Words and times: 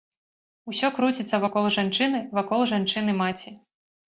Усё 0.71 0.89
круціцца 0.95 1.39
вакол 1.45 1.69
жанчыны, 1.77 2.25
вакол 2.39 2.67
жанчыны-маці. 2.73 3.49